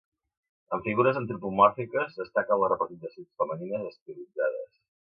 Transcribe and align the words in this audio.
En 0.77 0.81
figures 0.87 1.19
antropomòrfiques, 1.21 2.17
destaquen 2.23 2.63
les 2.65 2.75
representacions 2.75 3.31
femenines 3.45 3.89
estilitzades. 3.93 4.79